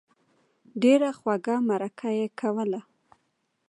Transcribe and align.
ډېره 0.81 1.09
خوږه 1.17 1.55
مرکه 1.69 2.09
یې 2.19 2.27
کوله. 2.39 2.81